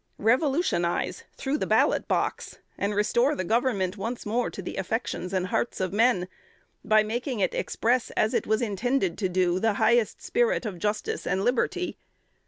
[0.17, 5.45] Revolutionize through the ballot box, and restore the Government once more to the affections and
[5.45, 6.27] hearts of men,
[6.83, 11.27] by making it express, as it was intended to do, the highest spirit of justice
[11.27, 11.99] and liberty.